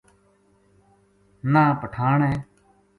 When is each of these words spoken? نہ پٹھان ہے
نہ 1.51 1.63
پٹھان 1.81 2.19
ہے 2.29 2.35